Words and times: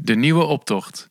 De 0.00 0.14
nieuwe 0.14 0.44
optocht. 0.44 1.10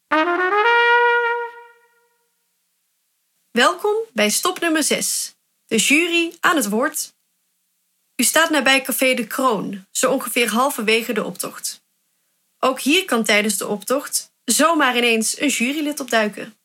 Welkom 3.52 3.96
bij 4.14 4.30
stop 4.30 4.60
nummer 4.60 4.84
6. 4.84 5.36
De 5.66 5.78
jury 5.78 6.36
aan 6.40 6.56
het 6.56 6.70
woord. 6.70 7.16
U 8.16 8.24
staat 8.24 8.50
nabij 8.50 8.82
Café 8.82 9.14
de 9.14 9.28
Kroon, 9.28 9.86
zo 9.92 10.12
ongeveer 10.12 10.50
halverwege 10.50 11.14
de 11.14 11.24
optocht. 11.24 11.84
Ook 12.60 12.80
hier 12.80 13.06
kan 13.06 13.24
tijdens 13.24 13.58
de 13.58 13.68
optocht 13.68 14.32
zomaar 14.44 14.98
ineens 14.98 15.40
een 15.40 15.50
jurylid 15.50 16.00
opduiken. 16.00 16.58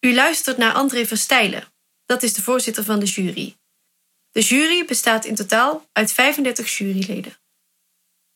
U 0.00 0.14
luistert 0.14 0.56
naar 0.56 0.72
André 0.72 1.06
Verstijlen, 1.06 1.72
dat 2.06 2.22
is 2.22 2.34
de 2.34 2.42
voorzitter 2.42 2.84
van 2.84 2.98
de 2.98 3.06
jury. 3.06 3.56
De 4.30 4.40
jury 4.40 4.84
bestaat 4.84 5.24
in 5.24 5.34
totaal 5.34 5.86
uit 5.92 6.12
35 6.12 6.78
juryleden. 6.78 7.36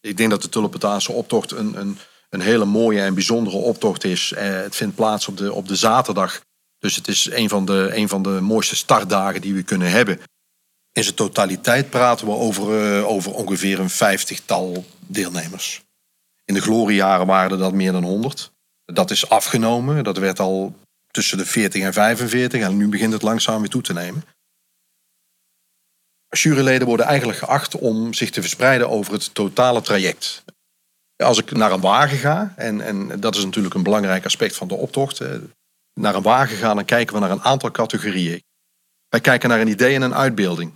Ik 0.00 0.16
denk 0.16 0.30
dat 0.30 0.42
de 0.42 0.48
Tulpentaanse 0.48 1.12
optocht 1.12 1.50
een, 1.50 1.76
een, 1.80 1.98
een 2.32 2.40
hele 2.40 2.64
mooie 2.64 3.00
en 3.00 3.14
bijzondere 3.14 3.56
optocht 3.56 4.04
is. 4.04 4.32
Eh, 4.32 4.50
het 4.50 4.76
vindt 4.76 4.94
plaats 4.94 5.28
op 5.28 5.36
de, 5.36 5.52
op 5.52 5.68
de 5.68 5.76
zaterdag. 5.76 6.40
Dus 6.78 6.96
het 6.96 7.08
is 7.08 7.30
een 7.30 7.48
van, 7.48 7.64
de, 7.64 7.90
een 7.94 8.08
van 8.08 8.22
de 8.22 8.40
mooiste 8.40 8.76
startdagen 8.76 9.40
die 9.40 9.54
we 9.54 9.62
kunnen 9.62 9.90
hebben. 9.90 10.20
In 10.92 11.02
zijn 11.02 11.14
totaliteit 11.14 11.90
praten 11.90 12.26
we 12.26 12.32
over, 12.32 12.96
uh, 12.98 13.08
over 13.08 13.34
ongeveer 13.34 13.80
een 13.80 13.90
vijftigtal 13.90 14.84
deelnemers. 15.06 15.82
In 16.44 16.54
de 16.54 16.60
gloriejaren 16.60 17.26
waren 17.26 17.50
er 17.50 17.58
dat 17.58 17.72
meer 17.72 17.92
dan 17.92 18.04
100. 18.04 18.50
Dat 18.84 19.10
is 19.10 19.28
afgenomen. 19.28 20.04
Dat 20.04 20.18
werd 20.18 20.40
al 20.40 20.74
tussen 21.10 21.38
de 21.38 21.46
40 21.46 21.82
en 21.82 21.92
45 21.92 22.60
en 22.60 22.76
nu 22.76 22.88
begint 22.88 23.12
het 23.12 23.22
langzaam 23.22 23.60
weer 23.60 23.70
toe 23.70 23.82
te 23.82 23.92
nemen. 23.92 24.24
Juryleden 26.28 26.86
worden 26.86 27.06
eigenlijk 27.06 27.38
geacht 27.38 27.74
om 27.74 28.14
zich 28.14 28.30
te 28.30 28.40
verspreiden 28.40 28.88
over 28.88 29.12
het 29.12 29.34
totale 29.34 29.80
traject. 29.80 30.44
Als 31.22 31.38
ik 31.38 31.50
naar 31.50 31.72
een 31.72 31.80
wagen 31.80 32.18
ga, 32.18 32.52
en, 32.56 32.80
en 32.80 33.20
dat 33.20 33.36
is 33.36 33.44
natuurlijk 33.44 33.74
een 33.74 33.82
belangrijk 33.82 34.24
aspect 34.24 34.56
van 34.56 34.68
de 34.68 34.74
optocht, 34.74 35.20
naar 35.94 36.14
een 36.14 36.22
wagen 36.22 36.56
ga, 36.56 36.74
dan 36.74 36.84
kijken 36.84 37.14
we 37.14 37.20
naar 37.20 37.30
een 37.30 37.42
aantal 37.42 37.70
categorieën. 37.70 38.42
Wij 39.08 39.20
kijken 39.20 39.48
naar 39.48 39.60
een 39.60 39.68
idee 39.68 39.94
en 39.94 40.02
een 40.02 40.14
uitbeelding. 40.14 40.74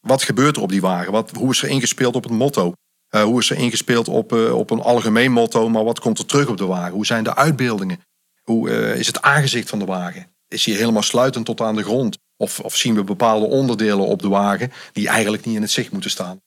Wat 0.00 0.22
gebeurt 0.22 0.56
er 0.56 0.62
op 0.62 0.68
die 0.68 0.80
wagen? 0.80 1.12
Wat, 1.12 1.30
hoe 1.30 1.50
is 1.50 1.62
er 1.62 1.68
ingespeeld 1.68 2.14
op 2.14 2.22
het 2.22 2.32
motto? 2.32 2.72
Uh, 3.10 3.22
hoe 3.22 3.40
is 3.40 3.50
er 3.50 3.56
ingespeeld 3.56 4.08
op, 4.08 4.32
uh, 4.32 4.54
op 4.54 4.70
een 4.70 4.80
algemeen 4.80 5.32
motto, 5.32 5.68
maar 5.68 5.84
wat 5.84 6.00
komt 6.00 6.18
er 6.18 6.26
terug 6.26 6.48
op 6.48 6.56
de 6.56 6.66
wagen? 6.66 6.92
Hoe 6.92 7.06
zijn 7.06 7.24
de 7.24 7.36
uitbeeldingen? 7.36 8.00
Hoe 8.42 8.68
uh, 8.68 8.96
is 8.96 9.06
het 9.06 9.22
aangezicht 9.22 9.68
van 9.68 9.78
de 9.78 9.84
wagen? 9.84 10.26
Is 10.48 10.64
hij 10.64 10.74
helemaal 10.74 11.02
sluitend 11.02 11.44
tot 11.44 11.60
aan 11.60 11.76
de 11.76 11.82
grond? 11.82 12.18
Of, 12.36 12.60
of 12.60 12.76
zien 12.76 12.94
we 12.94 13.04
bepaalde 13.04 13.46
onderdelen 13.46 14.06
op 14.06 14.22
de 14.22 14.28
wagen 14.28 14.72
die 14.92 15.08
eigenlijk 15.08 15.44
niet 15.44 15.56
in 15.56 15.62
het 15.62 15.70
zicht 15.70 15.92
moeten 15.92 16.10
staan? 16.10 16.40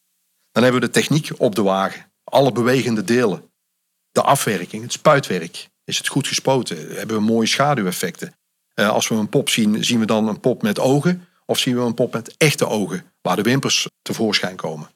Dan 0.51 0.63
hebben 0.63 0.81
we 0.81 0.87
de 0.87 0.93
techniek 0.93 1.29
op 1.37 1.55
de 1.55 1.61
wagen. 1.61 2.10
Alle 2.31 2.51
bewegende 2.51 3.03
delen. 3.03 3.51
De 4.11 4.21
afwerking, 4.21 4.83
het 4.83 4.91
spuitwerk. 4.91 5.69
Is 5.83 5.97
het 5.97 6.07
goed 6.07 6.27
gespoten? 6.27 6.95
Hebben 6.95 7.15
we 7.15 7.21
mooie 7.21 7.47
schaduweffecten? 7.47 8.35
als 8.75 9.07
we 9.07 9.15
een 9.15 9.29
pop 9.29 9.49
zien, 9.49 9.83
zien 9.83 9.99
we 9.99 10.05
dan 10.05 10.27
een 10.27 10.39
pop 10.39 10.61
met 10.61 10.79
ogen? 10.79 11.27
Of 11.45 11.57
zien 11.57 11.75
we 11.75 11.81
een 11.81 11.93
pop 11.93 12.13
met 12.13 12.37
echte 12.37 12.67
ogen, 12.67 13.11
waar 13.21 13.35
de 13.35 13.41
wimpers 13.41 13.87
tevoorschijn 14.01 14.55
komen? 14.55 14.89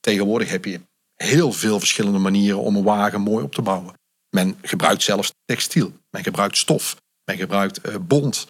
Tegenwoordig 0.00 0.50
heb 0.50 0.64
je 0.64 0.80
heel 1.14 1.52
veel 1.52 1.78
verschillende 1.78 2.18
manieren 2.18 2.60
om 2.60 2.76
een 2.76 2.82
wagen 2.82 3.20
mooi 3.20 3.44
op 3.44 3.54
te 3.54 3.62
bouwen. 3.62 3.94
Men 4.30 4.58
gebruikt 4.62 5.02
zelfs 5.02 5.32
textiel, 5.44 5.92
men 6.10 6.22
gebruikt 6.22 6.56
stof, 6.56 6.96
men 7.24 7.36
gebruikt 7.36 7.86
uh, 7.86 7.96
bont. 8.00 8.46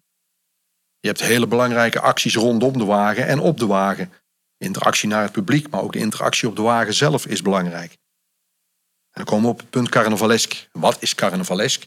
Je 0.99 1.07
hebt 1.07 1.21
hele 1.21 1.47
belangrijke 1.47 1.99
acties 1.99 2.35
rondom 2.35 2.77
de 2.77 2.85
wagen 2.85 3.27
en 3.27 3.39
op 3.39 3.57
de 3.57 3.65
wagen. 3.65 4.11
Interactie 4.59 5.09
naar 5.09 5.23
het 5.23 5.31
publiek, 5.31 5.69
maar 5.69 5.81
ook 5.81 5.93
de 5.93 5.99
interactie 5.99 6.47
op 6.47 6.55
de 6.55 6.61
wagen 6.61 6.93
zelf 6.93 7.25
is 7.25 7.41
belangrijk. 7.41 7.91
En 7.91 7.97
dan 9.11 9.25
komen 9.25 9.45
we 9.45 9.51
op 9.51 9.59
het 9.59 9.69
punt 9.69 9.89
carnavalesk. 9.89 10.67
Wat 10.71 10.97
is 10.99 11.15
carnavalesk? 11.15 11.85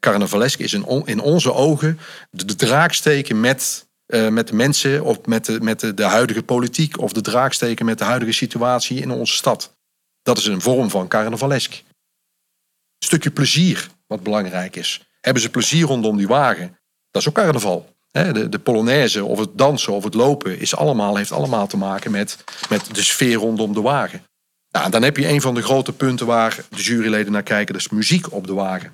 Carnavalesk 0.00 0.58
is 0.58 0.72
in, 0.72 1.02
in 1.04 1.20
onze 1.20 1.52
ogen 1.52 1.98
de, 2.30 2.54
draaksteken 2.54 3.40
met 3.40 3.88
uh, 4.06 4.28
met 4.28 4.48
de 4.48 4.54
mensen 4.54 5.04
of 5.04 5.26
met, 5.26 5.44
de, 5.44 5.60
met 5.60 5.80
de, 5.80 5.94
de, 5.94 6.04
huidige 6.04 6.42
politiek 6.42 6.98
of 6.98 7.12
de 7.12 7.20
draaksteken 7.20 7.84
met 7.84 7.98
de 7.98 8.04
huidige 8.04 8.32
situatie 8.32 9.00
in 9.00 9.10
onze 9.10 9.34
stad. 9.34 9.76
Dat 10.22 10.38
is 10.38 10.46
een 10.46 10.60
vorm 10.60 10.90
van 10.90 11.08
carnavalesk. 11.08 11.72
Een 11.72 13.06
stukje 13.06 13.30
plezier, 13.30 13.88
wat 14.06 14.22
belangrijk 14.22 14.76
is. 14.76 15.08
Hebben 15.20 15.42
ze 15.42 15.50
plezier 15.50 15.86
rondom 15.86 16.16
die 16.16 16.26
wagen? 16.26 16.78
Dat 17.10 17.22
is 17.22 17.28
ook 17.28 17.34
carnaval. 17.34 17.96
De, 18.10 18.48
de 18.48 18.58
Polonaise 18.58 19.24
of 19.24 19.38
het 19.38 19.50
dansen 19.54 19.92
of 19.92 20.04
het 20.04 20.14
lopen 20.14 20.60
is 20.60 20.76
allemaal, 20.76 21.16
heeft 21.16 21.32
allemaal 21.32 21.66
te 21.66 21.76
maken 21.76 22.10
met, 22.10 22.44
met 22.68 22.94
de 22.94 23.02
sfeer 23.02 23.34
rondom 23.34 23.72
de 23.72 23.80
wagen. 23.80 24.22
Dan 24.90 25.02
heb 25.02 25.16
je 25.16 25.28
een 25.28 25.40
van 25.40 25.54
de 25.54 25.62
grote 25.62 25.92
punten 25.92 26.26
waar 26.26 26.64
de 26.68 26.82
juryleden 26.82 27.32
naar 27.32 27.42
kijken, 27.42 27.74
is 27.74 27.88
muziek 27.88 28.32
op 28.32 28.46
de 28.46 28.54
wagen. 28.54 28.92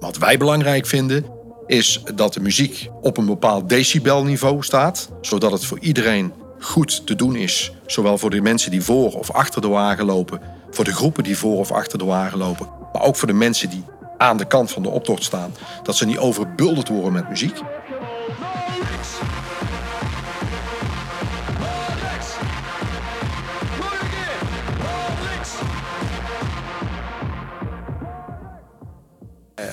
Wat 0.00 0.18
wij 0.18 0.38
belangrijk 0.38 0.86
vinden, 0.86 1.24
is 1.66 2.02
dat 2.14 2.34
de 2.34 2.40
muziek 2.40 2.88
op 3.00 3.16
een 3.16 3.26
bepaald 3.26 3.68
decibelniveau 3.68 4.62
staat, 4.62 5.10
zodat 5.20 5.52
het 5.52 5.64
voor 5.64 5.78
iedereen 5.78 6.32
goed 6.60 7.06
te 7.06 7.14
doen 7.14 7.36
is. 7.36 7.72
Zowel 7.86 8.18
voor 8.18 8.30
de 8.30 8.40
mensen 8.40 8.70
die 8.70 8.82
voor 8.82 9.12
of 9.12 9.30
achter 9.30 9.60
de 9.60 9.68
wagen 9.68 10.04
lopen, 10.04 10.40
voor 10.70 10.84
de 10.84 10.94
groepen 10.94 11.24
die 11.24 11.38
voor 11.38 11.58
of 11.58 11.72
achter 11.72 11.98
de 11.98 12.04
wagen 12.04 12.38
lopen, 12.38 12.68
maar 12.92 13.02
ook 13.02 13.16
voor 13.16 13.28
de 13.28 13.34
mensen 13.34 13.70
die 13.70 13.84
aan 14.20 14.36
de 14.36 14.44
kant 14.44 14.70
van 14.70 14.82
de 14.82 14.88
optocht 14.88 15.22
staan, 15.22 15.54
dat 15.82 15.96
ze 15.96 16.06
niet 16.06 16.18
overbulderd 16.18 16.88
worden 16.88 17.12
met 17.12 17.28
muziek. 17.28 17.60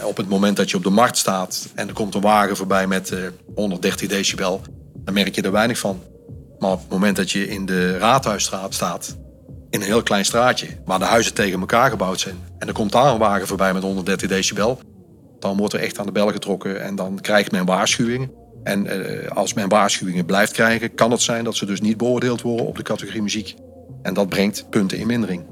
op 0.03 0.17
het 0.17 0.29
moment 0.29 0.57
dat 0.57 0.69
je 0.69 0.77
op 0.77 0.83
de 0.83 0.89
markt 0.89 1.17
staat 1.17 1.67
en 1.75 1.87
er 1.87 1.93
komt 1.93 2.15
een 2.15 2.21
wagen 2.21 2.57
voorbij 2.57 2.87
met 2.87 3.13
130 3.55 4.07
decibel, 4.07 4.61
dan 4.95 5.13
merk 5.13 5.35
je 5.35 5.41
er 5.41 5.51
weinig 5.51 5.77
van. 5.77 6.01
Maar 6.59 6.71
op 6.71 6.79
het 6.79 6.89
moment 6.89 7.15
dat 7.15 7.31
je 7.31 7.47
in 7.47 7.65
de 7.65 7.97
Raadhuisstraat 7.97 8.73
staat, 8.73 9.17
in 9.77 9.83
een 9.83 9.89
heel 9.89 10.03
klein 10.03 10.25
straatje, 10.25 10.67
waar 10.85 10.99
de 10.99 11.05
huizen 11.05 11.33
tegen 11.33 11.59
elkaar 11.59 11.89
gebouwd 11.89 12.19
zijn, 12.19 12.35
en 12.59 12.67
er 12.67 12.73
komt 12.73 12.91
daar 12.91 13.11
een 13.11 13.17
wagen 13.17 13.47
voorbij 13.47 13.73
met 13.73 13.83
130 13.83 14.29
decibel, 14.29 14.79
dan 15.39 15.57
wordt 15.57 15.73
er 15.73 15.79
echt 15.79 15.99
aan 15.99 16.05
de 16.05 16.11
bel 16.11 16.31
getrokken 16.31 16.81
en 16.81 16.95
dan 16.95 17.19
krijgt 17.21 17.51
men 17.51 17.65
waarschuwingen. 17.65 18.31
En 18.63 18.87
eh, 18.87 19.31
als 19.31 19.53
men 19.53 19.69
waarschuwingen 19.69 20.25
blijft 20.25 20.51
krijgen, 20.51 20.93
kan 20.93 21.11
het 21.11 21.21
zijn 21.21 21.43
dat 21.43 21.55
ze 21.55 21.65
dus 21.65 21.81
niet 21.81 21.97
beoordeeld 21.97 22.41
worden 22.41 22.65
op 22.65 22.75
de 22.75 22.83
categorie 22.83 23.21
muziek. 23.21 23.55
En 24.01 24.13
dat 24.13 24.29
brengt 24.29 24.69
punten 24.69 24.97
in 24.97 25.07
mindering. 25.07 25.45